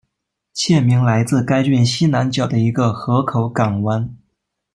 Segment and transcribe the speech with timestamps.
[0.55, 4.17] 县名来自该郡西南角的一个河口港湾。